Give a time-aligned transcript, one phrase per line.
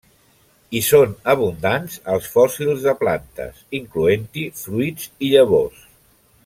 [0.77, 5.89] Hi són abundants els fòssils de plantes, incloent-hi fruits i llavors.